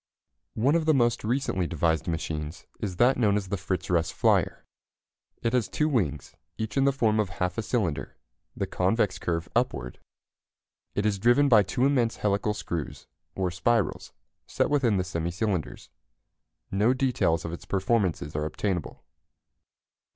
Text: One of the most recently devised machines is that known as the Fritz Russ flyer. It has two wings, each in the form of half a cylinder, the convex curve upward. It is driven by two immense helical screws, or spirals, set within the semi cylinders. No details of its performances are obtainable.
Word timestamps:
One 0.55 0.73
of 0.73 0.85
the 0.85 0.95
most 0.95 1.23
recently 1.23 1.67
devised 1.67 2.07
machines 2.07 2.65
is 2.79 2.95
that 2.95 3.17
known 3.17 3.37
as 3.37 3.49
the 3.49 3.55
Fritz 3.55 3.87
Russ 3.87 4.09
flyer. 4.09 4.65
It 5.43 5.53
has 5.53 5.69
two 5.69 5.87
wings, 5.87 6.35
each 6.57 6.75
in 6.75 6.85
the 6.85 6.91
form 6.91 7.19
of 7.19 7.29
half 7.29 7.55
a 7.55 7.61
cylinder, 7.61 8.17
the 8.57 8.65
convex 8.65 9.19
curve 9.19 9.47
upward. 9.55 9.99
It 10.95 11.05
is 11.05 11.19
driven 11.19 11.47
by 11.47 11.61
two 11.61 11.85
immense 11.85 12.15
helical 12.15 12.55
screws, 12.55 13.05
or 13.35 13.51
spirals, 13.51 14.11
set 14.47 14.71
within 14.71 14.97
the 14.97 15.03
semi 15.03 15.29
cylinders. 15.29 15.91
No 16.71 16.95
details 16.95 17.45
of 17.45 17.53
its 17.53 17.65
performances 17.65 18.35
are 18.35 18.45
obtainable. 18.45 19.03